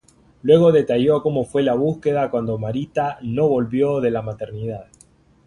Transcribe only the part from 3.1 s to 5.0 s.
no volvió de la Maternidad.